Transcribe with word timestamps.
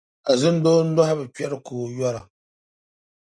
Azindoo 0.31 0.81
nↄhi 0.83 1.13
bi 1.19 1.25
kpεhiri 1.33 1.57
ka 1.65 1.71
o 1.81 1.85
yↄra. 1.99 2.21